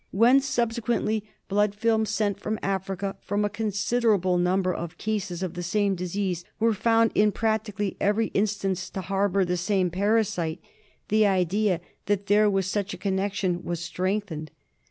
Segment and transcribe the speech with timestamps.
[0.09, 5.61] When, subsequently, blood films sent from Africa from a considerable number of cases of the
[5.61, 10.59] same disease were found, in practically every instance, to harbour the same parasite,
[11.09, 14.49] the idea that there was such a connection was strengthened.